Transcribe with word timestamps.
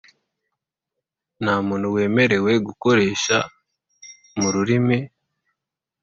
Nta 1.43 1.55
muntu 1.67 1.87
wemerewe 1.95 2.51
gukoresha 2.67 3.37
mu 4.39 4.47
rurimi 4.53 4.97